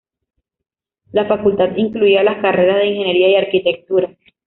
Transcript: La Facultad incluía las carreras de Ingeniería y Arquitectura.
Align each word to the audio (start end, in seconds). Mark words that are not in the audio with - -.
La 1.11 1.27
Facultad 1.27 1.75
incluía 1.75 2.23
las 2.23 2.41
carreras 2.41 2.77
de 2.77 2.87
Ingeniería 2.87 3.29
y 3.29 3.35
Arquitectura. 3.35 4.09